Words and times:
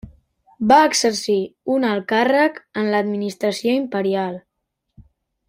Va 0.69 0.77
exercir 0.85 1.35
un 1.75 1.85
alt 1.89 2.07
càrrec 2.13 2.57
en 2.85 2.91
l'administració 2.95 3.77
imperial. 3.83 4.43